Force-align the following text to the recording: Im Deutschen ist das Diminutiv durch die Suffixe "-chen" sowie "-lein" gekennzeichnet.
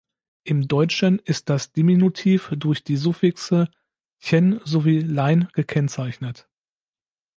Im 0.43 0.67
Deutschen 0.67 1.19
ist 1.25 1.49
das 1.49 1.73
Diminutiv 1.73 2.51
durch 2.57 2.83
die 2.83 2.95
Suffixe 2.97 3.69
"-chen" 4.19 4.59
sowie 4.67 4.99
"-lein" 5.01 5.49
gekennzeichnet. 5.53 6.49